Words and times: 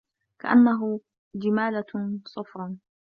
كَأَنَّهُ 0.39 0.99
جِمالَتٌ 1.35 1.89
صُفرٌ 2.25 2.75